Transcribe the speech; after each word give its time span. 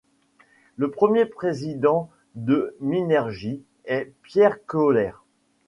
Le 0.77 0.89
premier 0.89 1.27
président 1.27 2.09
de 2.33 2.75
Minergie 2.79 3.61
est 3.85 4.11
Pierre 4.23 4.57
Kohler. 4.65 5.11